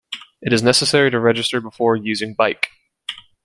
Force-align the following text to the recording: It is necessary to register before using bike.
It 0.41 0.51
is 0.51 0.63
necessary 0.63 1.11
to 1.11 1.19
register 1.19 1.61
before 1.61 1.95
using 1.95 2.33
bike. 2.33 2.71